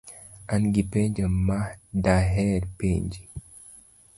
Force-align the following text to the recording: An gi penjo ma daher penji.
An 0.53 0.63
gi 0.73 0.83
penjo 0.91 1.25
ma 1.47 1.59
daher 2.03 2.61
penji. 2.77 3.23